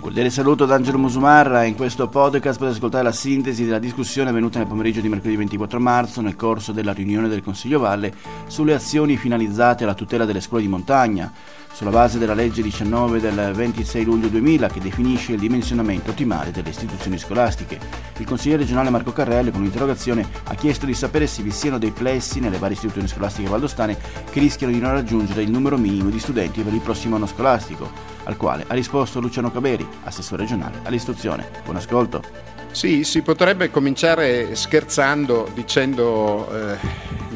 Un 0.00 0.06
cordiale 0.06 0.30
saluto 0.30 0.64
da 0.64 0.76
Angelo 0.76 0.96
Musumarra. 0.96 1.64
In 1.64 1.74
questo 1.74 2.08
podcast 2.08 2.58
potete 2.58 2.78
ascoltare 2.78 3.04
la 3.04 3.12
sintesi 3.12 3.66
della 3.66 3.78
discussione 3.78 4.30
avvenuta 4.30 4.58
nel 4.58 4.66
pomeriggio 4.66 5.02
di 5.02 5.10
mercoledì 5.10 5.36
24 5.36 5.78
marzo 5.78 6.22
nel 6.22 6.36
corso 6.36 6.72
della 6.72 6.94
riunione 6.94 7.28
del 7.28 7.42
Consiglio 7.42 7.80
Valle 7.80 8.14
sulle 8.46 8.72
azioni 8.72 9.18
finalizzate 9.18 9.84
alla 9.84 9.92
tutela 9.92 10.24
delle 10.24 10.40
scuole 10.40 10.62
di 10.62 10.70
montagna, 10.70 11.30
sulla 11.72 11.90
base 11.90 12.18
della 12.18 12.34
legge 12.34 12.62
19 12.62 13.20
del 13.20 13.52
26 13.54 14.04
luglio 14.04 14.28
2000 14.28 14.68
che 14.68 14.80
definisce 14.80 15.32
il 15.32 15.38
dimensionamento 15.38 16.10
ottimale 16.10 16.50
delle 16.50 16.70
istituzioni 16.70 17.18
scolastiche. 17.18 17.78
Il 18.18 18.26
consigliere 18.26 18.62
regionale 18.62 18.90
Marco 18.90 19.12
Carrelli 19.12 19.50
con 19.50 19.60
un'interrogazione 19.60 20.28
ha 20.44 20.54
chiesto 20.54 20.86
di 20.86 20.94
sapere 20.94 21.26
se 21.26 21.42
vi 21.42 21.50
siano 21.50 21.78
dei 21.78 21.90
plessi 21.90 22.40
nelle 22.40 22.58
varie 22.58 22.74
istituzioni 22.74 23.08
scolastiche 23.08 23.48
valdostane 23.48 23.96
che 24.30 24.40
rischiano 24.40 24.72
di 24.72 24.78
non 24.78 24.92
raggiungere 24.92 25.42
il 25.42 25.50
numero 25.50 25.78
minimo 25.78 26.10
di 26.10 26.18
studenti 26.18 26.62
per 26.62 26.74
il 26.74 26.80
prossimo 26.80 27.16
anno 27.16 27.26
scolastico, 27.26 27.90
al 28.24 28.36
quale 28.36 28.64
ha 28.66 28.74
risposto 28.74 29.20
Luciano 29.20 29.50
Caberi, 29.50 29.86
assessore 30.04 30.42
regionale 30.42 30.80
all'istruzione. 30.82 31.48
Buon 31.64 31.76
ascolto. 31.76 32.59
Sì, 32.72 33.04
si 33.04 33.22
potrebbe 33.22 33.68
cominciare 33.70 34.54
scherzando 34.54 35.50
dicendo 35.54 36.48
eh, 36.50 36.76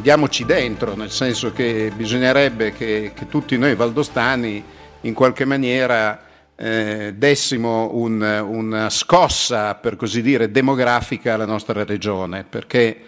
diamoci 0.00 0.44
dentro, 0.44 0.94
nel 0.94 1.10
senso 1.10 1.52
che 1.52 1.92
bisognerebbe 1.94 2.72
che, 2.72 3.12
che 3.14 3.26
tutti 3.26 3.58
noi 3.58 3.74
valdostani 3.74 4.62
in 5.02 5.12
qualche 5.12 5.44
maniera 5.44 6.24
eh, 6.56 7.14
dessimo 7.16 7.90
un, 7.94 8.22
una 8.22 8.88
scossa, 8.90 9.74
per 9.74 9.96
così 9.96 10.22
dire, 10.22 10.50
demografica 10.50 11.34
alla 11.34 11.46
nostra 11.46 11.84
regione, 11.84 12.44
perché 12.48 13.00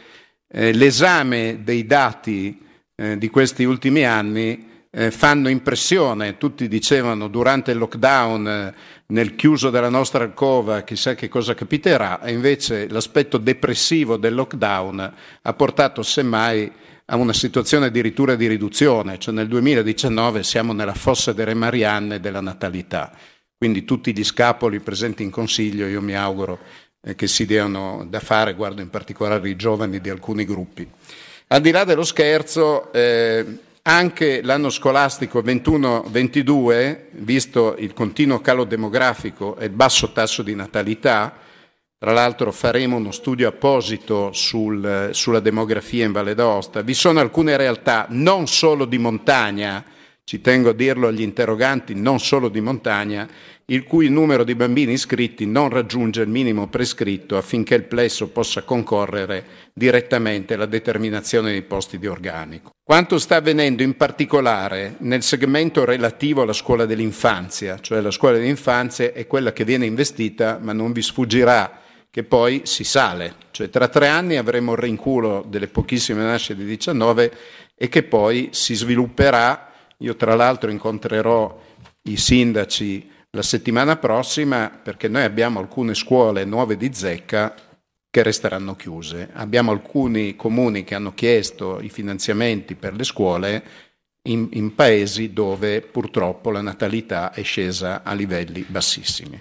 eh, 0.48 0.72
l'esame 0.72 1.60
dei 1.62 1.86
dati 1.86 2.60
eh, 2.96 3.16
di 3.18 3.30
questi 3.30 3.64
ultimi 3.64 4.04
anni 4.04 4.84
eh, 4.90 5.10
fanno 5.10 5.48
impressione. 5.48 6.38
Tutti 6.38 6.68
dicevano 6.68 7.28
durante 7.28 7.70
il 7.70 7.78
lockdown, 7.78 8.74
nel 9.08 9.36
chiuso 9.36 9.70
della 9.70 9.88
nostra 9.88 10.24
alcova, 10.24 10.82
chissà 10.82 11.14
che 11.14 11.28
cosa 11.28 11.54
capiterà, 11.54 12.20
e 12.20 12.32
invece 12.32 12.88
l'aspetto 12.88 13.38
depressivo 13.38 14.16
del 14.16 14.34
lockdown 14.34 15.14
ha 15.42 15.52
portato 15.52 16.02
semmai 16.02 16.70
a 17.06 17.16
una 17.16 17.32
situazione 17.32 17.86
addirittura 17.86 18.34
di 18.34 18.48
riduzione, 18.48 19.18
cioè 19.18 19.32
nel 19.32 19.46
2019 19.46 20.42
siamo 20.42 20.72
nella 20.72 20.94
fossa 20.94 21.32
delle 21.32 21.54
Marianne 21.54 22.18
della 22.18 22.40
natalità. 22.40 23.12
Quindi 23.56 23.84
tutti 23.84 24.12
gli 24.12 24.24
scapoli 24.24 24.80
presenti 24.80 25.22
in 25.22 25.30
consiglio 25.30 25.86
io 25.86 26.02
mi 26.02 26.14
auguro 26.14 26.58
eh, 27.00 27.14
che 27.14 27.28
si 27.28 27.46
diano 27.46 28.04
da 28.08 28.20
fare, 28.20 28.54
guardo 28.54 28.82
in 28.82 28.90
particolare 28.90 29.48
i 29.48 29.56
giovani 29.56 30.00
di 30.00 30.10
alcuni 30.10 30.44
gruppi. 30.44 30.86
Al 31.48 31.60
di 31.60 31.70
là 31.70 31.84
dello 31.84 32.02
scherzo, 32.02 32.92
eh, 32.92 33.46
anche 33.88 34.42
l'anno 34.42 34.68
scolastico 34.68 35.40
21-22, 35.42 37.02
visto 37.12 37.76
il 37.78 37.92
continuo 37.92 38.40
calo 38.40 38.64
demografico 38.64 39.56
e 39.56 39.66
il 39.66 39.70
basso 39.70 40.10
tasso 40.10 40.42
di 40.42 40.56
natalità, 40.56 41.38
tra 41.96 42.12
l'altro 42.12 42.50
faremo 42.50 42.96
uno 42.96 43.12
studio 43.12 43.46
apposito 43.46 44.32
sul, 44.32 45.10
sulla 45.12 45.38
demografia 45.38 46.04
in 46.04 46.10
Valle 46.10 46.34
d'Aosta, 46.34 46.82
vi 46.82 46.94
sono 46.94 47.20
alcune 47.20 47.56
realtà 47.56 48.06
non 48.10 48.48
solo 48.48 48.86
di 48.86 48.98
montagna, 48.98 49.84
ci 50.28 50.40
tengo 50.40 50.70
a 50.70 50.72
dirlo 50.72 51.06
agli 51.06 51.22
interroganti, 51.22 51.94
non 51.94 52.18
solo 52.18 52.48
di 52.48 52.60
montagna, 52.60 53.28
il 53.66 53.84
cui 53.84 54.08
numero 54.08 54.42
di 54.42 54.56
bambini 54.56 54.94
iscritti 54.94 55.46
non 55.46 55.68
raggiunge 55.68 56.22
il 56.22 56.28
minimo 56.28 56.66
prescritto 56.66 57.36
affinché 57.36 57.76
il 57.76 57.84
plesso 57.84 58.26
possa 58.30 58.62
concorrere 58.62 59.44
direttamente 59.72 60.54
alla 60.54 60.66
determinazione 60.66 61.52
dei 61.52 61.62
posti 61.62 62.00
di 62.00 62.08
organico. 62.08 62.72
Quanto 62.82 63.20
sta 63.20 63.36
avvenendo 63.36 63.84
in 63.84 63.96
particolare 63.96 64.96
nel 64.98 65.22
segmento 65.22 65.84
relativo 65.84 66.42
alla 66.42 66.52
scuola 66.52 66.86
dell'infanzia, 66.86 67.78
cioè 67.78 68.00
la 68.00 68.10
scuola 68.10 68.36
dell'infanzia 68.36 69.12
è 69.12 69.28
quella 69.28 69.52
che 69.52 69.64
viene 69.64 69.86
investita, 69.86 70.58
ma 70.60 70.72
non 70.72 70.90
vi 70.90 71.02
sfuggirà 71.02 71.82
che 72.10 72.24
poi 72.24 72.62
si 72.64 72.82
sale, 72.82 73.34
cioè 73.52 73.70
tra 73.70 73.86
tre 73.86 74.08
anni 74.08 74.38
avremo 74.38 74.72
il 74.72 74.78
rinculo 74.78 75.44
delle 75.46 75.68
pochissime 75.68 76.24
nascite 76.24 76.58
di 76.58 76.64
19 76.64 77.32
e 77.76 77.88
che 77.88 78.02
poi 78.02 78.48
si 78.50 78.74
svilupperà. 78.74 79.65
Io 79.98 80.16
tra 80.16 80.34
l'altro 80.34 80.70
incontrerò 80.70 81.58
i 82.02 82.16
sindaci 82.16 83.10
la 83.30 83.42
settimana 83.42 83.96
prossima 83.96 84.70
perché 84.70 85.08
noi 85.08 85.22
abbiamo 85.22 85.58
alcune 85.58 85.94
scuole 85.94 86.44
nuove 86.44 86.76
di 86.76 86.92
zecca 86.92 87.54
che 88.10 88.22
resteranno 88.22 88.76
chiuse. 88.76 89.28
Abbiamo 89.34 89.72
alcuni 89.72 90.36
comuni 90.36 90.84
che 90.84 90.94
hanno 90.94 91.12
chiesto 91.12 91.80
i 91.80 91.90
finanziamenti 91.90 92.74
per 92.74 92.94
le 92.94 93.04
scuole 93.04 93.64
in, 94.22 94.48
in 94.52 94.74
paesi 94.74 95.32
dove 95.32 95.82
purtroppo 95.82 96.50
la 96.50 96.62
natalità 96.62 97.32
è 97.32 97.42
scesa 97.42 98.02
a 98.02 98.12
livelli 98.14 98.64
bassissimi. 98.66 99.40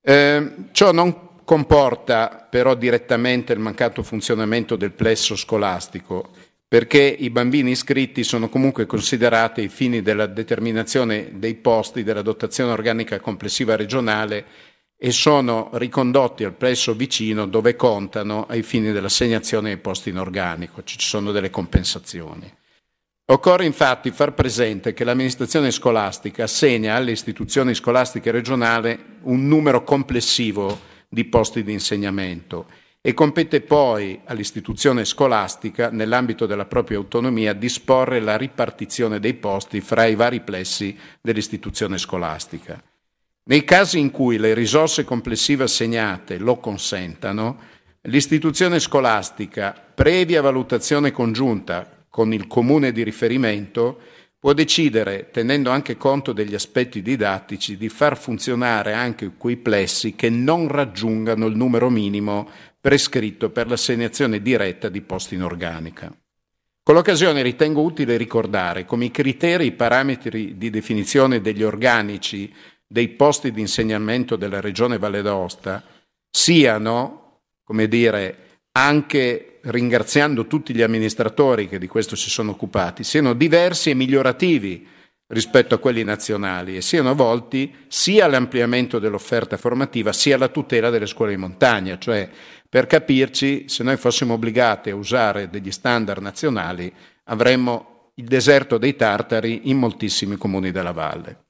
Eh, 0.00 0.54
ciò 0.72 0.92
non 0.92 1.42
comporta 1.44 2.46
però 2.48 2.74
direttamente 2.74 3.52
il 3.52 3.58
mancato 3.58 4.02
funzionamento 4.02 4.76
del 4.76 4.92
plesso 4.92 5.36
scolastico 5.36 6.30
perché 6.74 6.98
i 6.98 7.30
bambini 7.30 7.70
iscritti 7.70 8.24
sono 8.24 8.48
comunque 8.48 8.84
considerati 8.84 9.60
ai 9.60 9.68
fini 9.68 10.02
della 10.02 10.26
determinazione 10.26 11.30
dei 11.34 11.54
posti 11.54 12.02
della 12.02 12.20
dotazione 12.20 12.72
organica 12.72 13.20
complessiva 13.20 13.76
regionale 13.76 14.44
e 14.98 15.12
sono 15.12 15.70
ricondotti 15.74 16.42
al 16.42 16.54
plesso 16.54 16.94
vicino 16.94 17.46
dove 17.46 17.76
contano 17.76 18.46
ai 18.48 18.64
fini 18.64 18.90
dell'assegnazione 18.90 19.68
dei 19.68 19.76
posti 19.76 20.08
in 20.08 20.18
organico, 20.18 20.82
ci 20.82 20.96
sono 20.98 21.30
delle 21.30 21.48
compensazioni. 21.48 22.52
Occorre 23.26 23.66
infatti 23.66 24.10
far 24.10 24.34
presente 24.34 24.94
che 24.94 25.04
l'amministrazione 25.04 25.70
scolastica 25.70 26.42
assegna 26.42 26.96
alle 26.96 27.12
istituzioni 27.12 27.72
scolastiche 27.76 28.32
regionali 28.32 28.98
un 29.22 29.46
numero 29.46 29.84
complessivo 29.84 30.76
di 31.08 31.24
posti 31.24 31.62
di 31.62 31.70
insegnamento 31.70 32.66
e 33.06 33.12
compete 33.12 33.60
poi 33.60 34.18
all'istituzione 34.24 35.04
scolastica, 35.04 35.90
nell'ambito 35.90 36.46
della 36.46 36.64
propria 36.64 36.96
autonomia, 36.96 37.52
disporre 37.52 38.18
la 38.18 38.38
ripartizione 38.38 39.20
dei 39.20 39.34
posti 39.34 39.82
fra 39.82 40.06
i 40.06 40.14
vari 40.14 40.40
plessi 40.40 40.96
dell'istituzione 41.20 41.98
scolastica. 41.98 42.82
Nei 43.44 43.62
casi 43.62 43.98
in 43.98 44.10
cui 44.10 44.38
le 44.38 44.54
risorse 44.54 45.04
complessive 45.04 45.64
assegnate 45.64 46.38
lo 46.38 46.56
consentano, 46.56 47.58
l'istituzione 48.04 48.80
scolastica, 48.80 49.78
previa 49.94 50.40
valutazione 50.40 51.10
congiunta 51.10 52.06
con 52.08 52.32
il 52.32 52.46
comune 52.46 52.90
di 52.90 53.02
riferimento, 53.02 54.00
può 54.38 54.54
decidere, 54.54 55.28
tenendo 55.30 55.68
anche 55.68 55.98
conto 55.98 56.32
degli 56.32 56.54
aspetti 56.54 57.02
didattici, 57.02 57.76
di 57.76 57.90
far 57.90 58.16
funzionare 58.16 58.94
anche 58.94 59.32
quei 59.36 59.58
plessi 59.58 60.14
che 60.14 60.30
non 60.30 60.68
raggiungano 60.68 61.44
il 61.44 61.54
numero 61.54 61.90
minimo 61.90 62.48
prescritto 62.84 63.48
per 63.48 63.66
l'assegnazione 63.66 64.42
diretta 64.42 64.90
di 64.90 65.00
posti 65.00 65.36
in 65.36 65.42
organica. 65.42 66.14
Con 66.82 66.94
l'occasione 66.94 67.40
ritengo 67.40 67.80
utile 67.80 68.18
ricordare 68.18 68.84
come 68.84 69.06
i 69.06 69.10
criteri 69.10 69.64
e 69.64 69.66
i 69.68 69.72
parametri 69.72 70.58
di 70.58 70.68
definizione 70.68 71.40
degli 71.40 71.62
organici 71.62 72.52
dei 72.86 73.08
posti 73.08 73.52
di 73.52 73.62
insegnamento 73.62 74.36
della 74.36 74.60
Regione 74.60 74.98
Valle 74.98 75.22
d'Aosta 75.22 75.82
siano, 76.28 77.40
come 77.64 77.88
dire, 77.88 78.58
anche 78.72 79.60
ringraziando 79.62 80.46
tutti 80.46 80.74
gli 80.74 80.82
amministratori 80.82 81.68
che 81.68 81.78
di 81.78 81.86
questo 81.86 82.16
si 82.16 82.28
sono 82.28 82.50
occupati, 82.50 83.02
siano 83.02 83.32
diversi 83.32 83.88
e 83.88 83.94
migliorativi 83.94 84.86
rispetto 85.28 85.74
a 85.74 85.78
quelli 85.78 86.04
nazionali 86.04 86.76
e 86.76 86.82
siano 86.82 87.14
volti 87.14 87.74
sia 87.88 88.26
all'ampliamento 88.26 88.98
dell'offerta 88.98 89.56
formativa 89.56 90.12
sia 90.12 90.36
alla 90.36 90.48
tutela 90.48 90.90
delle 90.90 91.06
scuole 91.06 91.32
di 91.32 91.38
montagna, 91.38 91.98
cioè 91.98 92.28
per 92.68 92.86
capirci, 92.86 93.68
se 93.68 93.82
noi 93.82 93.96
fossimo 93.96 94.34
obbligati 94.34 94.90
a 94.90 94.96
usare 94.96 95.48
degli 95.48 95.70
standard 95.70 96.20
nazionali, 96.20 96.92
avremmo 97.24 98.10
il 98.16 98.26
deserto 98.26 98.78
dei 98.78 98.96
tartari 98.96 99.70
in 99.70 99.78
moltissimi 99.78 100.36
comuni 100.36 100.70
della 100.70 100.92
valle. 100.92 101.44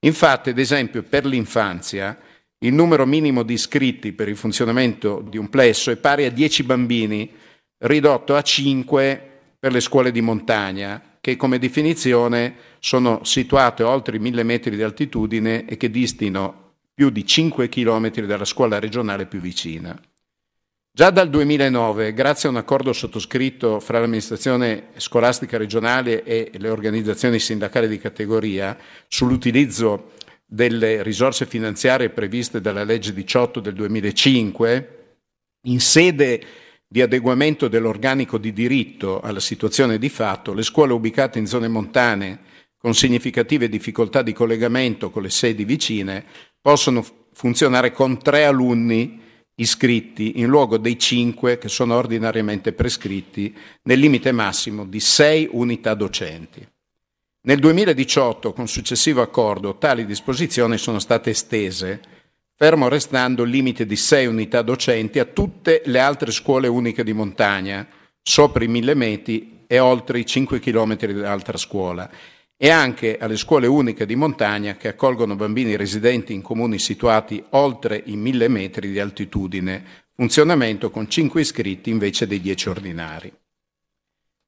Infatti, 0.00 0.50
ad 0.50 0.58
esempio, 0.58 1.02
per 1.02 1.26
l'infanzia, 1.26 2.18
il 2.58 2.72
numero 2.72 3.06
minimo 3.06 3.42
di 3.42 3.54
iscritti 3.54 4.12
per 4.12 4.28
il 4.28 4.36
funzionamento 4.36 5.22
di 5.28 5.36
un 5.36 5.48
plesso 5.48 5.90
è 5.90 5.96
pari 5.96 6.24
a 6.24 6.30
10 6.30 6.62
bambini, 6.62 7.30
ridotto 7.78 8.34
a 8.34 8.42
5 8.42 9.30
per 9.58 9.72
le 9.72 9.80
scuole 9.80 10.10
di 10.10 10.20
montagna, 10.20 11.00
che 11.22 11.36
come 11.36 11.60
definizione 11.60 12.56
sono 12.80 13.22
situate 13.22 13.84
oltre 13.84 14.16
i 14.16 14.18
1000 14.18 14.42
metri 14.42 14.74
di 14.74 14.82
altitudine 14.82 15.66
e 15.66 15.76
che 15.76 15.88
distino 15.88 16.72
più 16.92 17.10
di 17.10 17.24
5 17.24 17.68
chilometri 17.68 18.26
dalla 18.26 18.44
scuola 18.44 18.80
regionale 18.80 19.26
più 19.26 19.38
vicina. 19.38 19.96
Già 20.90 21.10
dal 21.10 21.30
2009, 21.30 22.12
grazie 22.12 22.48
a 22.48 22.50
un 22.50 22.58
accordo 22.58 22.92
sottoscritto 22.92 23.78
fra 23.78 24.00
l'amministrazione 24.00 24.88
scolastica 24.96 25.56
regionale 25.58 26.24
e 26.24 26.50
le 26.58 26.68
organizzazioni 26.68 27.38
sindacali 27.38 27.86
di 27.86 27.98
categoria 27.98 28.76
sull'utilizzo 29.06 30.10
delle 30.44 31.04
risorse 31.04 31.46
finanziarie 31.46 32.10
previste 32.10 32.60
dalla 32.60 32.82
legge 32.82 33.12
18 33.12 33.60
del 33.60 33.74
2005, 33.74 35.14
in 35.66 35.78
sede 35.78 36.44
di 36.92 37.00
adeguamento 37.00 37.68
dell'organico 37.68 38.36
di 38.36 38.52
diritto 38.52 39.22
alla 39.22 39.40
situazione 39.40 39.96
di 39.96 40.10
fatto, 40.10 40.52
le 40.52 40.62
scuole 40.62 40.92
ubicate 40.92 41.38
in 41.38 41.46
zone 41.46 41.66
montane 41.66 42.40
con 42.76 42.92
significative 42.92 43.70
difficoltà 43.70 44.20
di 44.20 44.34
collegamento 44.34 45.08
con 45.08 45.22
le 45.22 45.30
sedi 45.30 45.64
vicine 45.64 46.22
possono 46.60 47.02
funzionare 47.32 47.92
con 47.92 48.18
tre 48.18 48.44
alunni 48.44 49.18
iscritti 49.54 50.40
in 50.40 50.48
luogo 50.48 50.76
dei 50.76 50.98
cinque 50.98 51.56
che 51.56 51.68
sono 51.68 51.94
ordinariamente 51.94 52.74
prescritti 52.74 53.56
nel 53.84 53.98
limite 53.98 54.30
massimo 54.30 54.84
di 54.84 55.00
sei 55.00 55.48
unità 55.50 55.94
docenti. 55.94 56.62
Nel 57.44 57.58
2018, 57.58 58.52
con 58.52 58.68
successivo 58.68 59.22
accordo, 59.22 59.78
tali 59.78 60.04
disposizioni 60.04 60.76
sono 60.76 60.98
state 60.98 61.30
estese, 61.30 62.02
fermo 62.62 62.86
restando 62.86 63.42
il 63.42 63.50
limite 63.50 63.84
di 63.86 63.96
sei 63.96 64.26
unità 64.26 64.62
docenti 64.62 65.18
a 65.18 65.24
tutte 65.24 65.82
le 65.86 65.98
altre 65.98 66.30
scuole 66.30 66.68
uniche 66.68 67.02
di 67.02 67.12
montagna, 67.12 67.84
sopra 68.22 68.62
i 68.62 68.68
mille 68.68 68.94
metri 68.94 69.64
e 69.66 69.80
oltre 69.80 70.20
i 70.20 70.24
5 70.24 70.60
chilometri 70.60 71.12
dall'altra 71.12 71.58
scuola, 71.58 72.08
e 72.56 72.70
anche 72.70 73.18
alle 73.18 73.36
scuole 73.36 73.66
uniche 73.66 74.06
di 74.06 74.14
montagna 74.14 74.76
che 74.76 74.86
accolgono 74.86 75.34
bambini 75.34 75.74
residenti 75.74 76.34
in 76.34 76.40
comuni 76.40 76.78
situati 76.78 77.42
oltre 77.50 78.00
i 78.06 78.14
mille 78.14 78.46
metri 78.46 78.92
di 78.92 79.00
altitudine, 79.00 79.84
funzionamento 80.14 80.92
con 80.92 81.10
5 81.10 81.40
iscritti 81.40 81.90
invece 81.90 82.28
dei 82.28 82.40
10 82.40 82.68
ordinari. 82.68 83.32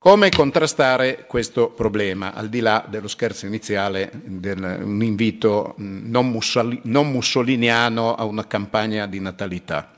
Come 0.05 0.29
contrastare 0.29 1.25
questo 1.27 1.71
problema, 1.71 2.35
al 2.35 2.51
di 2.51 2.61
là 2.61 2.85
dello 2.87 3.09
scherzo 3.09 3.47
iniziale, 3.47 4.11
del, 4.13 4.81
un 4.83 5.03
invito 5.03 5.73
non, 5.79 6.29
mussoli, 6.29 6.79
non 6.85 7.11
mussoliniano 7.11 8.15
a 8.15 8.25
una 8.25 8.47
campagna 8.47 9.07
di 9.07 9.19
natalità? 9.19 9.93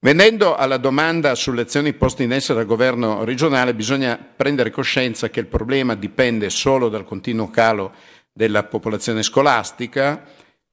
Venendo 0.00 0.54
alla 0.56 0.78
domanda 0.78 1.34
sulle 1.34 1.60
azioni 1.60 1.92
poste 1.92 2.22
in 2.22 2.32
essere 2.32 2.60
dal 2.60 2.66
governo 2.66 3.22
regionale, 3.24 3.74
bisogna 3.74 4.16
prendere 4.16 4.70
coscienza 4.70 5.28
che 5.28 5.40
il 5.40 5.46
problema 5.46 5.94
dipende 5.94 6.48
solo 6.48 6.88
dal 6.88 7.04
continuo 7.04 7.50
calo 7.50 7.92
della 8.32 8.62
popolazione 8.62 9.22
scolastica, 9.22 10.24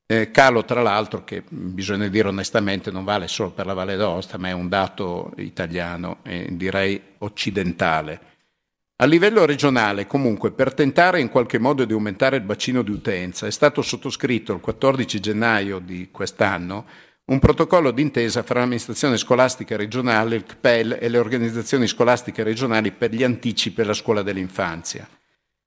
eh, 0.05 0.31
calo 0.31 0.63
tra 0.63 0.81
l'altro 0.81 1.25
che 1.25 1.43
bisogna 1.45 2.07
dire 2.07 2.29
onestamente 2.29 2.89
non 2.89 3.03
vale 3.03 3.27
solo 3.27 3.51
per 3.51 3.65
la 3.65 3.73
Valle 3.73 3.97
d'Aosta, 3.97 4.37
ma 4.37 4.47
è 4.47 4.53
un 4.53 4.69
dato 4.69 5.33
italiano 5.35 6.19
e 6.23 6.47
direi 6.51 7.01
occidentale. 7.17 8.30
A 9.01 9.05
livello 9.05 9.47
regionale, 9.47 10.05
comunque, 10.05 10.51
per 10.51 10.75
tentare 10.75 11.19
in 11.19 11.29
qualche 11.29 11.57
modo 11.57 11.85
di 11.85 11.93
aumentare 11.93 12.35
il 12.35 12.43
bacino 12.43 12.83
di 12.83 12.91
utenza, 12.91 13.47
è 13.47 13.51
stato 13.51 13.81
sottoscritto 13.81 14.53
il 14.53 14.59
14 14.59 15.19
gennaio 15.19 15.79
di 15.79 16.09
quest'anno 16.11 16.85
un 17.25 17.39
protocollo 17.39 17.89
d'intesa 17.89 18.43
fra 18.43 18.59
l'amministrazione 18.59 19.17
scolastica 19.17 19.75
regionale, 19.75 20.35
il 20.35 20.45
CPEL 20.45 20.99
e 21.01 21.09
le 21.09 21.17
organizzazioni 21.17 21.87
scolastiche 21.87 22.43
regionali 22.43 22.91
per 22.91 23.11
gli 23.11 23.23
anticipi 23.23 23.81
alla 23.81 23.95
scuola 23.95 24.21
dell'infanzia. 24.21 25.07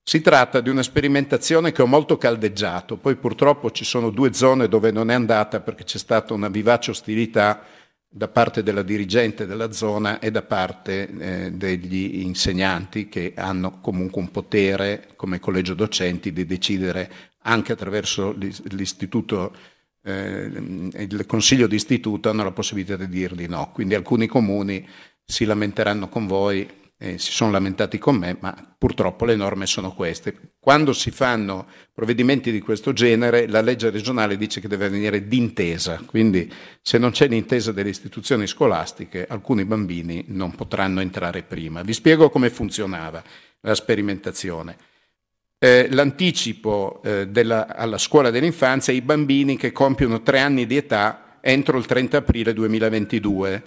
Si 0.01 0.21
tratta 0.21 0.61
di 0.61 0.71
una 0.71 0.85
sperimentazione 0.85 1.73
che 1.73 1.83
ho 1.83 1.87
molto 1.87 2.17
caldeggiato, 2.17 2.99
poi 2.99 3.17
purtroppo 3.17 3.73
ci 3.73 3.85
sono 3.85 4.11
due 4.11 4.33
zone 4.33 4.69
dove 4.69 4.93
non 4.93 5.11
è 5.11 5.15
andata 5.15 5.59
perché 5.59 5.83
c'è 5.83 5.99
stata 5.99 6.35
una 6.35 6.49
vivace 6.49 6.93
ostilità 6.93 7.63
da 8.17 8.29
parte 8.29 8.63
della 8.63 8.83
dirigente 8.83 9.45
della 9.45 9.73
zona 9.73 10.21
e 10.21 10.31
da 10.31 10.43
parte 10.43 11.09
eh, 11.19 11.51
degli 11.51 12.21
insegnanti 12.21 13.09
che 13.09 13.33
hanno 13.35 13.81
comunque 13.81 14.21
un 14.21 14.31
potere 14.31 15.09
come 15.17 15.41
collegio 15.41 15.75
docenti 15.75 16.33
di 16.33 16.47
decidere 16.47 17.11
anche 17.43 17.73
attraverso 17.73 18.33
l'istituto 18.69 19.53
eh, 20.05 20.45
il 20.45 21.25
consiglio 21.27 21.67
di 21.67 21.75
istituto 21.75 22.31
hanno 22.31 22.45
la 22.45 22.53
possibilità 22.53 22.95
di 22.95 23.09
dir 23.09 23.35
di 23.35 23.49
no. 23.49 23.73
Quindi 23.73 23.97
alcuni 23.97 24.29
comuni 24.29 24.87
si 25.25 25.45
lamenteranno 25.45 26.09
con 26.09 26.29
voi, 26.29 26.69
eh, 27.05 27.19
si 27.19 27.33
sono 27.33 27.51
lamentati 27.51 27.99
con 27.99 28.17
me, 28.17 28.37
ma 28.41 28.75
purtroppo 28.79 29.27
le 29.27 29.37
norme 29.37 29.67
sono 29.67 29.93
queste. 29.93 30.55
Quando 30.59 30.95
si 30.95 31.11
fanno 31.11 31.67
provvedimenti 31.93 32.51
di 32.51 32.61
questo 32.61 32.95
genere, 32.95 33.47
la 33.47 33.61
legge 33.61 33.91
regionale 33.91 34.39
dice 34.39 34.61
che 34.61 34.69
deve 34.69 34.89
venire 34.89 35.29
d'intesa, 35.29 36.01
quindi 36.07 36.51
se 36.81 36.97
non 36.97 37.11
c'è 37.11 37.29
l'intesa 37.29 37.73
delle 37.73 37.91
istituzioni 37.91 38.47
scolastiche, 38.47 39.27
alcuni 39.29 39.67
bambini 39.67 40.25
non 40.29 40.55
potranno 40.55 41.01
entrare 41.01 41.43
prima. 41.43 41.83
Vi 41.83 41.93
spiego 41.93 42.31
come 42.31 42.49
funzionava 42.49 43.23
la 43.61 43.75
sperimentazione 43.75 44.77
eh, 45.59 45.89
l'anticipo 45.91 47.01
eh, 47.03 47.29
della, 47.29 47.75
alla 47.75 47.97
scuola 47.97 48.31
dell'infanzia 48.31 48.93
ai 48.93 49.01
bambini 49.01 49.57
che 49.57 49.73
compiono 49.73 50.23
tre 50.23 50.41
anni 50.41 50.67
di 50.67 50.77
età 50.77 51.39
entro 51.41 51.79
il 51.79 51.87
30 51.87 52.19
aprile 52.19 52.53
2022, 52.53 53.63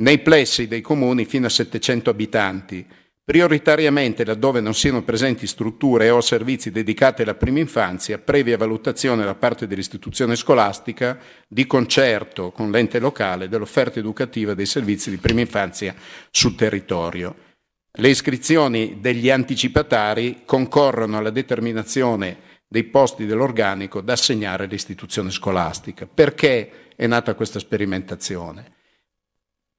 nei 0.00 0.18
plessi 0.18 0.68
dei 0.68 0.80
comuni 0.80 1.24
fino 1.24 1.46
a 1.46 1.50
700 1.50 2.10
abitanti, 2.10 2.86
prioritariamente 3.22 4.24
laddove 4.24 4.60
non 4.60 4.74
siano 4.74 5.02
presenti 5.02 5.46
strutture 5.46 6.10
o 6.10 6.20
servizi 6.20 6.70
dedicati 6.70 7.22
alla 7.22 7.34
prima 7.34 7.60
infanzia, 7.60 8.18
previa 8.18 8.56
valutazione 8.56 9.24
da 9.24 9.34
parte 9.34 9.66
dell'istituzione 9.66 10.36
scolastica 10.36 11.18
di 11.46 11.66
concerto 11.66 12.50
con 12.50 12.70
l'ente 12.70 12.98
locale 12.98 13.48
dell'offerta 13.48 13.98
educativa 13.98 14.54
dei 14.54 14.66
servizi 14.66 15.10
di 15.10 15.18
prima 15.18 15.40
infanzia 15.40 15.94
sul 16.30 16.56
territorio. 16.56 17.48
Le 17.92 18.08
iscrizioni 18.08 18.98
degli 19.00 19.30
anticipatari 19.30 20.42
concorrono 20.44 21.18
alla 21.18 21.30
determinazione 21.30 22.48
dei 22.66 22.84
posti 22.84 23.26
dell'organico 23.26 24.00
da 24.00 24.12
assegnare 24.12 24.64
all'istituzione 24.64 25.30
scolastica. 25.30 26.06
Perché 26.06 26.92
è 26.96 27.06
nata 27.06 27.34
questa 27.34 27.58
sperimentazione? 27.58 28.78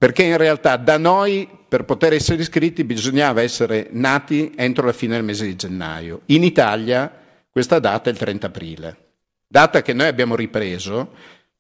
Perché 0.02 0.24
in 0.24 0.38
realtà 0.38 0.78
da 0.78 0.98
noi 0.98 1.48
per 1.68 1.86
poter 1.86 2.14
essere 2.14 2.42
iscritti 2.42 2.84
bisognava 2.84 3.44
essere 3.44 3.90
nati 3.92 4.52
entro 4.56 4.88
la 4.88 4.94
fine 4.94 5.14
del 5.14 5.24
mese 5.24 5.46
di 5.46 5.56
gennaio. 5.56 6.22
In 6.28 6.44
Italia 6.44 7.20
questa 7.52 7.78
data 7.78 8.10
è 8.10 8.12
il 8.12 8.18
30 8.18 8.48
aprile, 8.48 8.98
data 9.46 9.84
che 9.84 9.94
noi 9.94 10.08
abbiamo 10.08 10.36
ripreso 10.36 11.14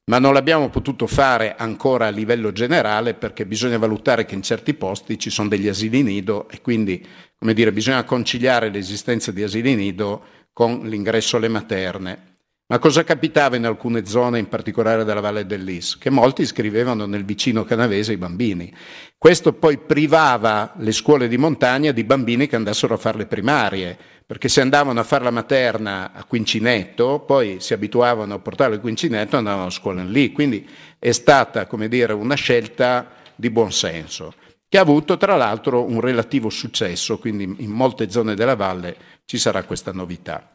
ma 0.05 0.17
non 0.17 0.33
l'abbiamo 0.33 0.69
potuto 0.69 1.05
fare 1.05 1.53
ancora 1.55 2.07
a 2.07 2.09
livello 2.09 2.51
generale 2.51 3.13
perché 3.13 3.45
bisogna 3.45 3.77
valutare 3.77 4.25
che 4.25 4.33
in 4.33 4.41
certi 4.41 4.73
posti 4.73 5.19
ci 5.19 5.29
sono 5.29 5.47
degli 5.47 5.67
asili 5.67 6.01
nido 6.01 6.49
e 6.49 6.61
quindi 6.61 7.05
come 7.37 7.53
dire, 7.53 7.71
bisogna 7.71 8.03
conciliare 8.05 8.69
l'esistenza 8.69 9.31
di 9.31 9.43
asili 9.43 9.75
nido 9.75 10.23
con 10.51 10.81
l'ingresso 10.87 11.37
alle 11.37 11.47
materne. 11.47 12.30
Ma 12.71 12.79
cosa 12.79 13.03
capitava 13.03 13.57
in 13.57 13.65
alcune 13.65 14.05
zone, 14.05 14.39
in 14.39 14.47
particolare 14.47 15.03
della 15.03 15.19
Valle 15.19 15.45
dell'Is? 15.45 15.97
Che 15.97 16.09
molti 16.09 16.43
iscrivevano 16.43 17.05
nel 17.05 17.25
vicino 17.25 17.65
canavese 17.65 18.13
i 18.13 18.17
bambini. 18.17 18.73
Questo 19.17 19.51
poi 19.51 19.77
privava 19.77 20.71
le 20.77 20.93
scuole 20.93 21.27
di 21.27 21.35
montagna 21.35 21.91
di 21.91 22.05
bambini 22.05 22.47
che 22.47 22.55
andassero 22.55 22.93
a 22.93 22.97
fare 22.97 23.17
le 23.17 23.25
primarie, 23.25 23.97
perché 24.25 24.47
se 24.47 24.61
andavano 24.61 25.01
a 25.01 25.03
fare 25.03 25.25
la 25.25 25.31
materna 25.31 26.13
a 26.13 26.23
Quincinetto, 26.23 27.19
poi 27.19 27.57
si 27.59 27.73
abituavano 27.73 28.35
a 28.35 28.39
portare 28.39 28.75
il 28.75 28.79
Quincinetto 28.79 29.35
e 29.35 29.39
andavano 29.39 29.65
a 29.65 29.69
scuola 29.69 30.05
lì. 30.05 30.31
Quindi 30.31 30.65
è 30.97 31.11
stata, 31.11 31.65
come 31.65 31.89
dire, 31.89 32.13
una 32.13 32.35
scelta 32.35 33.05
di 33.35 33.49
buon 33.49 33.73
senso, 33.73 34.33
che 34.69 34.77
ha 34.77 34.81
avuto 34.81 35.17
tra 35.17 35.35
l'altro 35.35 35.83
un 35.83 35.99
relativo 35.99 36.49
successo, 36.49 37.19
quindi 37.19 37.53
in 37.57 37.69
molte 37.69 38.09
zone 38.09 38.33
della 38.33 38.55
valle 38.55 38.95
ci 39.25 39.37
sarà 39.37 39.63
questa 39.63 39.91
novità. 39.91 40.50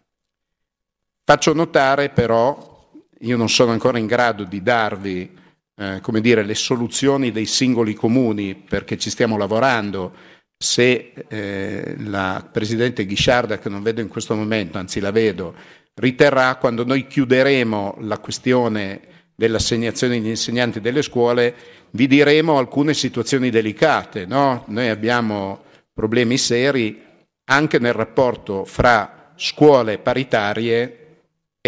Faccio 1.29 1.53
notare 1.53 2.11
però, 2.11 2.95
io 3.19 3.37
non 3.37 3.49
sono 3.49 3.73
ancora 3.73 3.99
in 3.99 4.07
grado 4.07 4.45
di 4.45 4.63
darvi 4.63 5.37
eh, 5.77 5.99
come 6.01 6.21
dire, 6.21 6.45
le 6.45 6.55
soluzioni 6.55 7.33
dei 7.33 7.47
singoli 7.47 7.95
comuni 7.95 8.55
perché 8.55 8.97
ci 8.97 9.11
stiamo 9.11 9.37
lavorando. 9.37 10.13
Se 10.57 11.15
eh, 11.27 11.97
la 12.05 12.49
Presidente 12.49 13.05
Ghisciarda, 13.05 13.59
che 13.59 13.69
non 13.69 13.83
vedo 13.83 14.01
in 14.01 14.07
questo 14.07 14.37
momento, 14.37 14.79
anzi 14.79 15.01
la 15.01 15.11
vedo, 15.11 15.53
riterrà 15.95 16.55
quando 16.59 16.85
noi 16.85 17.09
chiuderemo 17.09 17.97
la 18.03 18.19
questione 18.19 19.01
dell'assegnazione 19.35 20.21
degli 20.21 20.29
insegnanti 20.29 20.81
delle 20.81 21.03
scuole, 21.03 21.57
vi 21.91 22.07
diremo 22.07 22.57
alcune 22.57 22.95
situazioni 22.95 23.51
delicate. 23.51 24.27
No? 24.27 24.63
Noi 24.69 24.91
abbiamo 24.91 25.65
problemi 25.93 26.39
seri 26.39 27.03
anche 27.47 27.81
nel 27.81 27.95
rapporto 27.95 28.65
fra 28.65 29.33
scuole 29.35 29.99
paritarie 29.99 31.06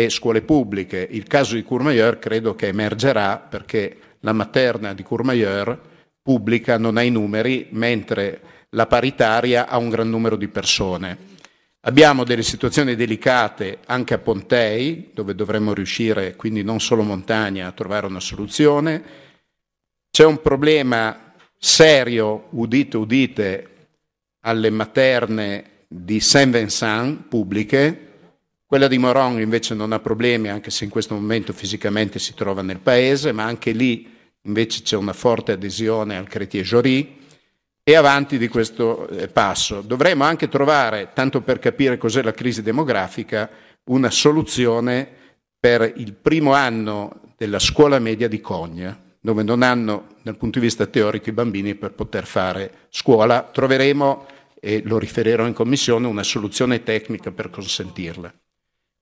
e 0.04 0.10
scuole 0.10 0.42
pubbliche. 0.42 1.08
Il 1.10 1.24
caso 1.24 1.56
di 1.56 1.64
Courmayeur 1.64 2.20
credo 2.20 2.54
che 2.54 2.68
emergerà 2.68 3.38
perché 3.38 3.96
la 4.20 4.32
materna 4.32 4.94
di 4.94 5.02
Courmayeur 5.02 5.76
pubblica 6.22 6.78
non 6.78 6.96
ha 6.96 7.02
i 7.02 7.10
numeri, 7.10 7.66
mentre 7.70 8.40
la 8.70 8.86
paritaria 8.86 9.66
ha 9.66 9.76
un 9.76 9.88
gran 9.88 10.08
numero 10.08 10.36
di 10.36 10.46
persone. 10.46 11.36
Abbiamo 11.80 12.22
delle 12.22 12.44
situazioni 12.44 12.94
delicate 12.94 13.78
anche 13.86 14.14
a 14.14 14.18
Pontei, 14.18 15.10
dove 15.12 15.34
dovremmo 15.34 15.74
riuscire, 15.74 16.36
quindi 16.36 16.62
non 16.62 16.78
solo 16.78 17.02
montagna, 17.02 17.66
a 17.66 17.72
trovare 17.72 18.06
una 18.06 18.20
soluzione. 18.20 19.02
C'è 20.10 20.24
un 20.24 20.40
problema 20.40 21.34
serio, 21.58 22.46
udite, 22.50 22.96
udite, 22.96 23.68
alle 24.42 24.70
materne 24.70 25.64
di 25.88 26.20
Saint-Vincent 26.20 27.26
pubbliche, 27.28 28.07
quella 28.68 28.86
di 28.86 28.98
Moron 28.98 29.40
invece 29.40 29.72
non 29.72 29.92
ha 29.92 29.98
problemi, 29.98 30.50
anche 30.50 30.70
se 30.70 30.84
in 30.84 30.90
questo 30.90 31.14
momento 31.14 31.54
fisicamente 31.54 32.18
si 32.18 32.34
trova 32.34 32.60
nel 32.60 32.80
paese, 32.80 33.32
ma 33.32 33.44
anche 33.44 33.70
lì 33.70 34.14
invece 34.42 34.82
c'è 34.82 34.94
una 34.94 35.14
forte 35.14 35.52
adesione 35.52 36.18
al 36.18 36.28
Chrétien 36.28 36.64
Jory 36.64 37.16
e 37.82 37.94
avanti 37.94 38.36
di 38.36 38.46
questo 38.46 39.08
eh, 39.08 39.28
passo. 39.28 39.80
Dovremmo 39.80 40.24
anche 40.24 40.48
trovare, 40.48 41.12
tanto 41.14 41.40
per 41.40 41.58
capire 41.60 41.96
cos'è 41.96 42.22
la 42.22 42.32
crisi 42.34 42.60
demografica, 42.60 43.48
una 43.84 44.10
soluzione 44.10 45.08
per 45.58 45.90
il 45.96 46.12
primo 46.12 46.52
anno 46.52 47.22
della 47.38 47.58
scuola 47.58 47.98
media 47.98 48.28
di 48.28 48.42
Cogna, 48.42 49.02
dove 49.18 49.42
non 49.44 49.62
hanno 49.62 50.16
dal 50.22 50.36
punto 50.36 50.58
di 50.58 50.66
vista 50.66 50.84
teorico 50.84 51.30
i 51.30 51.32
bambini 51.32 51.74
per 51.74 51.92
poter 51.92 52.26
fare 52.26 52.70
scuola. 52.90 53.48
Troveremo, 53.50 54.26
e 54.60 54.82
lo 54.84 54.98
riferirò 54.98 55.46
in 55.46 55.54
commissione, 55.54 56.06
una 56.06 56.22
soluzione 56.22 56.82
tecnica 56.82 57.30
per 57.30 57.48
consentirla. 57.48 58.30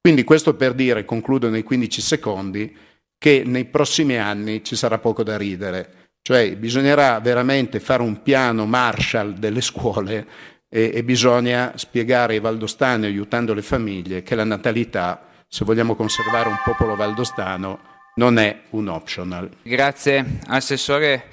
Quindi 0.07 0.23
questo 0.23 0.55
per 0.55 0.73
dire, 0.73 1.05
concludo 1.05 1.49
nei 1.49 1.65
15 1.65 2.01
secondi, 2.01 2.77
che 3.19 3.43
nei 3.45 3.65
prossimi 3.65 4.17
anni 4.17 4.63
ci 4.63 4.77
sarà 4.77 4.99
poco 4.99 5.25
da 5.25 5.37
ridere, 5.37 6.13
cioè 6.23 6.55
bisognerà 6.55 7.19
veramente 7.19 7.81
fare 7.81 8.03
un 8.03 8.23
piano 8.23 8.67
Marshall 8.67 9.33
delle 9.33 9.61
scuole 9.61 10.25
e, 10.69 10.93
e 10.95 11.03
bisogna 11.03 11.73
spiegare 11.75 12.35
ai 12.35 12.39
valdostani, 12.39 13.07
aiutando 13.07 13.53
le 13.53 13.63
famiglie, 13.63 14.23
che 14.23 14.37
la 14.37 14.45
natalità, 14.45 15.27
se 15.49 15.65
vogliamo 15.65 15.97
conservare 15.97 16.51
un 16.51 16.61
popolo 16.65 16.95
valdostano, 16.95 17.81
non 18.15 18.39
è 18.39 18.61
un 18.71 18.87
optional. 18.87 19.51
Grazie 19.65 20.39
Assessore 20.47 21.25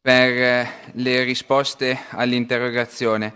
per 0.00 0.30
eh, 0.30 0.70
le 0.92 1.24
risposte 1.24 1.98
all'interrogazione. 2.10 3.32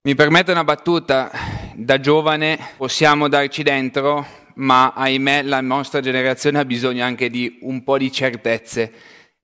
Mi 0.00 0.14
permette 0.14 0.52
una 0.52 0.64
battuta, 0.64 1.30
da 1.78 2.00
giovane 2.00 2.58
possiamo 2.76 3.28
darci 3.28 3.62
dentro, 3.62 4.26
ma 4.54 4.92
ahimè 4.94 5.42
la 5.42 5.60
nostra 5.60 6.00
generazione 6.00 6.58
ha 6.58 6.64
bisogno 6.64 7.04
anche 7.04 7.30
di 7.30 7.58
un 7.60 7.84
po' 7.84 7.98
di 7.98 8.10
certezze, 8.10 8.90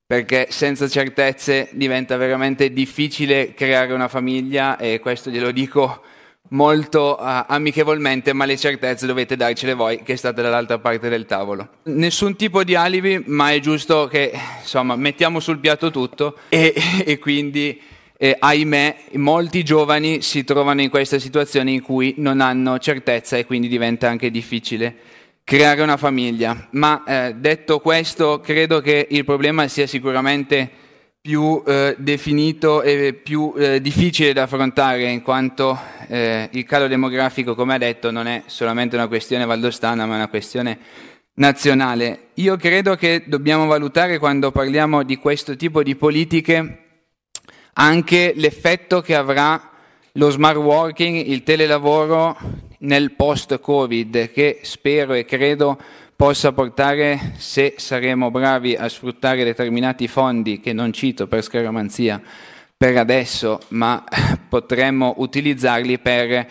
perché 0.05 0.49
senza 0.51 0.89
certezze 0.89 1.69
diventa 1.73 2.17
veramente 2.17 2.73
difficile 2.73 3.55
creare 3.55 3.93
una 3.93 4.09
famiglia 4.09 4.77
e 4.79 4.99
questo 4.99 5.31
glielo 5.31 5.53
dico 5.53 6.03
molto 6.51 7.17
uh, 7.21 7.45
amichevolmente, 7.47 8.33
ma 8.33 8.47
le 8.47 8.57
certezze 8.57 9.07
dovete 9.07 9.37
darcele 9.37 9.75
voi 9.75 10.03
che 10.03 10.17
state 10.17 10.43
dall'altra 10.43 10.79
parte 10.79 11.09
del 11.09 11.27
tavolo. 11.27 11.69
Nessun 11.85 12.35
tipo 12.35 12.65
di 12.65 12.75
alibi, 12.75 13.23
ma 13.27 13.53
è 13.53 13.61
giusto 13.61 14.09
che 14.09 14.33
insomma 14.61 14.97
mettiamo 14.97 15.39
sul 15.39 15.61
piatto 15.61 15.93
tutto 15.93 16.39
e, 16.49 16.75
e 17.07 17.19
quindi 17.21 17.81
eh, 18.17 18.37
ahimè, 18.39 18.97
molti 19.15 19.65
giovani 19.65 20.23
si 20.23 20.45
trovano 20.45 20.81
in 20.81 20.91
questa 20.91 21.19
situazione 21.19 21.73
in 21.73 21.83
cui 21.83 22.15
non 22.19 22.41
hanno 22.41 22.79
certezza 22.79 23.37
e 23.37 23.45
quindi 23.45 23.69
diventa 23.69 24.09
anche 24.09 24.31
difficile 24.31 24.97
creare 25.43 25.83
una 25.83 25.97
famiglia. 25.97 26.69
Ma 26.71 27.03
eh, 27.05 27.35
detto 27.35 27.81
questo, 27.81 28.41
credo 28.41 28.81
che 28.81 29.07
il 29.11 29.25
problema 29.25 29.69
sia 29.69 29.87
sicuramente 29.87 30.71
più 31.21 31.63
eh, 31.67 31.97
definito 31.99 32.83
e 32.83 33.15
più 33.15 33.53
eh, 33.57 33.81
difficile 33.81 34.33
da 34.33 34.43
affrontare 34.43 35.11
in 35.11 35.23
quanto 35.23 35.79
eh, 36.09 36.49
il 36.53 36.65
calo 36.65 36.87
demografico, 36.87 37.55
come 37.55 37.75
ha 37.75 37.79
detto, 37.79 38.11
non 38.11 38.27
è 38.27 38.43
solamente 38.47 38.95
una 38.97 39.09
questione 39.09 39.47
valdostana, 39.47 40.07
ma 40.07 40.15
è 40.15 40.17
una 40.17 40.29
questione 40.29 40.79
nazionale. 41.35 42.29
Io 42.35 42.57
credo 42.57 42.95
che 42.95 43.25
dobbiamo 43.27 43.67
valutare 43.67 44.19
quando 44.19 44.53
parliamo 44.53 45.03
di 45.03 45.17
questo 45.17 45.57
tipo 45.57 45.83
di 45.83 45.97
politiche 45.97 46.84
anche 47.75 48.33
l'effetto 48.37 49.01
che 49.01 49.15
avrà 49.15 49.71
lo 50.13 50.31
smart 50.31 50.57
working, 50.57 51.27
il 51.27 51.43
telelavoro 51.43 52.37
nel 52.79 53.13
post-Covid, 53.13 54.31
che 54.31 54.61
spero 54.63 55.13
e 55.15 55.25
credo 55.25 55.79
possa 56.15 56.53
portare, 56.53 57.35
se 57.37 57.75
saremo 57.77 58.31
bravi 58.31 58.77
a 58.77 58.89
sfruttare 58.89 59.45
determinati 59.45 60.07
fondi, 60.07 60.61
che 60.61 60.73
non 60.73 60.93
cito 60.93 61.27
per 61.27 61.43
scaramanzia 61.43 62.21
per 62.77 62.97
adesso, 62.97 63.61
ma 63.69 64.05
potremmo 64.49 65.15
utilizzarli 65.19 65.99
per 65.99 66.47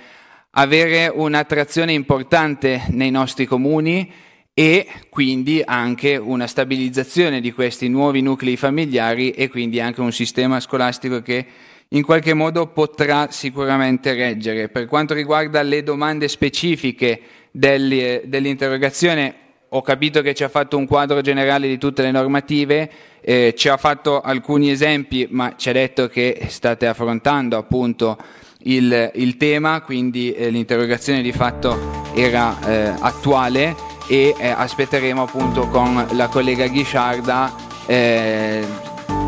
avere 0.51 1.11
un'attrazione 1.13 1.93
importante 1.93 2.83
nei 2.89 3.11
nostri 3.11 3.45
comuni 3.45 4.11
e 4.53 4.87
quindi 5.09 5.61
anche 5.65 6.15
una 6.15 6.45
stabilizzazione 6.45 7.41
di 7.41 7.51
questi 7.51 7.87
nuovi 7.89 8.21
nuclei 8.21 8.55
familiari 8.55 9.31
e 9.31 9.49
quindi 9.49 9.79
anche 9.79 10.01
un 10.01 10.11
sistema 10.11 10.59
scolastico 10.59 11.21
che 11.21 11.45
in 11.89 12.03
qualche 12.03 12.33
modo 12.33 12.67
potrà 12.67 13.31
sicuramente 13.31 14.13
reggere. 14.13 14.69
Per 14.69 14.85
quanto 14.85 15.13
riguarda 15.13 15.61
le 15.61 15.83
domande 15.83 16.27
specifiche 16.27 17.19
dell'interrogazione, 17.51 19.35
ho 19.69 19.81
capito 19.81 20.21
che 20.21 20.35
ci 20.35 20.43
ha 20.43 20.49
fatto 20.49 20.77
un 20.77 20.85
quadro 20.85 21.21
generale 21.21 21.67
di 21.67 21.79
tutte 21.79 22.03
le 22.03 22.11
normative, 22.11 22.89
eh, 23.21 23.53
ci 23.55 23.69
ha 23.69 23.77
fatto 23.77 24.21
alcuni 24.21 24.69
esempi, 24.69 25.27
ma 25.29 25.55
ci 25.55 25.69
ha 25.69 25.73
detto 25.73 26.07
che 26.07 26.45
state 26.49 26.85
affrontando 26.85 27.57
appunto 27.57 28.17
il, 28.65 29.11
il 29.15 29.37
tema, 29.37 29.81
quindi 29.81 30.31
eh, 30.31 30.49
l'interrogazione 30.49 31.21
di 31.21 31.31
fatto 31.31 32.11
era 32.13 32.57
eh, 32.67 32.93
attuale 32.99 33.92
e 34.07 34.35
eh, 34.37 34.49
aspetteremo 34.49 35.23
appunto 35.23 35.67
con 35.67 36.05
la 36.11 36.27
collega 36.27 36.67
Ghisciarda 36.67 37.53
eh, 37.85 38.65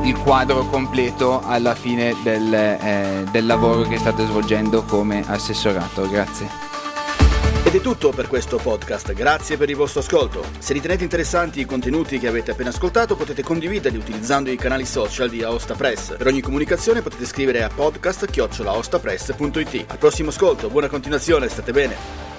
il 0.03 0.17
quadro 0.19 0.65
completo 0.65 1.41
alla 1.43 1.75
fine 1.75 2.15
del, 2.23 2.53
eh, 2.53 3.23
del 3.31 3.45
lavoro 3.45 3.83
che 3.83 3.97
state 3.97 4.25
svolgendo 4.25 4.83
come 4.83 5.23
assessorato. 5.27 6.07
Grazie. 6.07 6.63
Ed 7.63 7.73
è 7.73 7.81
tutto 7.81 8.11
per 8.11 8.27
questo 8.27 8.57
podcast, 8.57 9.11
grazie 9.13 9.57
per 9.57 9.71
il 9.71 9.75
vostro 9.75 10.01
ascolto. 10.01 10.45
Se 10.59 10.71
ritenete 10.71 11.03
interessanti 11.03 11.61
i 11.61 11.65
contenuti 11.65 12.19
che 12.19 12.27
avete 12.27 12.51
appena 12.51 12.69
ascoltato 12.69 13.15
potete 13.15 13.41
condividerli 13.41 13.97
utilizzando 13.97 14.51
i 14.51 14.55
canali 14.55 14.85
social 14.85 15.29
di 15.29 15.41
Aosta 15.41 15.73
Press. 15.73 16.15
Per 16.15 16.27
ogni 16.27 16.41
comunicazione 16.41 17.01
potete 17.01 17.25
scrivere 17.25 17.63
a 17.63 17.69
podcast.it. 17.73 19.85
Al 19.87 19.97
prossimo 19.97 20.29
ascolto, 20.29 20.69
buona 20.69 20.89
continuazione, 20.89 21.49
state 21.49 21.71
bene. 21.71 22.34